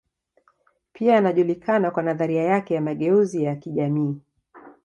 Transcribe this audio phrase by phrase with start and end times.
[0.93, 4.17] Pia anajulikana kwa nadharia yake ya mageuzi ya kijamii.